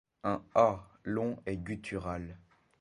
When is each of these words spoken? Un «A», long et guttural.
Un 0.23 0.41
«A», 0.55 0.83
long 1.05 1.37
et 1.45 1.57
guttural. 1.59 2.39